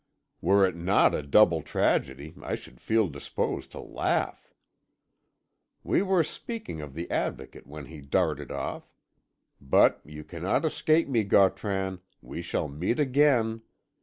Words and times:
"Were 0.41 0.65
it 0.65 0.75
not 0.75 1.13
a 1.13 1.21
double 1.21 1.61
tragedy 1.61 2.33
I 2.41 2.55
should 2.55 2.81
feel 2.81 3.07
disposed 3.07 3.71
to 3.73 3.79
laugh. 3.79 4.51
"We 5.83 6.01
were 6.01 6.23
speaking 6.23 6.81
of 6.81 6.95
the 6.95 7.07
Advocate 7.11 7.67
when 7.67 7.85
he 7.85 8.01
darted 8.01 8.51
off. 8.51 8.95
But 9.61 10.01
you 10.03 10.23
cannot 10.23 10.65
escape 10.65 11.07
me, 11.07 11.23
Gautran; 11.23 11.99
we 12.19 12.41
shall 12.41 12.67
meet 12.67 12.99
again. 12.99 13.61